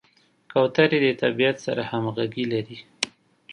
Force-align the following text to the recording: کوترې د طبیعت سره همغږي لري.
کوترې 0.51 0.99
د 1.03 1.07
طبیعت 1.21 1.57
سره 1.65 1.81
همغږي 1.91 2.45
لري. 2.53 2.77